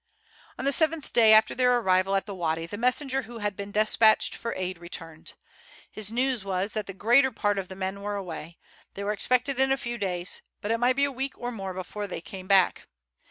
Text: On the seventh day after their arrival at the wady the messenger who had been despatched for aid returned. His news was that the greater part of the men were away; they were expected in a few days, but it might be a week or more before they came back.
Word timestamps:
On 0.57 0.65
the 0.65 0.71
seventh 0.71 1.13
day 1.13 1.31
after 1.31 1.53
their 1.53 1.77
arrival 1.77 2.15
at 2.15 2.25
the 2.25 2.33
wady 2.33 2.65
the 2.65 2.75
messenger 2.75 3.21
who 3.21 3.37
had 3.37 3.55
been 3.55 3.71
despatched 3.71 4.33
for 4.33 4.55
aid 4.55 4.79
returned. 4.79 5.35
His 5.91 6.11
news 6.11 6.43
was 6.43 6.73
that 6.73 6.87
the 6.87 6.95
greater 6.95 7.29
part 7.29 7.59
of 7.59 7.67
the 7.67 7.75
men 7.75 8.01
were 8.01 8.15
away; 8.15 8.57
they 8.95 9.03
were 9.03 9.13
expected 9.13 9.59
in 9.59 9.71
a 9.71 9.77
few 9.77 9.99
days, 9.99 10.41
but 10.59 10.71
it 10.71 10.79
might 10.79 10.95
be 10.95 11.03
a 11.05 11.11
week 11.11 11.37
or 11.37 11.51
more 11.51 11.75
before 11.75 12.07
they 12.07 12.19
came 12.19 12.47
back. 12.47 12.87